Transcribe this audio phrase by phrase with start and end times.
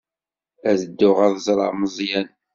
[0.69, 2.27] Ad dduɣ ad ẓreɣ Meẓyan.